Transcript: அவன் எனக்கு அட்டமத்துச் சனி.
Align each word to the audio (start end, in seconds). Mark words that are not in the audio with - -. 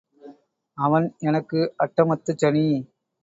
அவன் 0.77 1.05
எனக்கு 1.19 1.59
அட்டமத்துச் 1.83 2.41
சனி. 2.41 2.65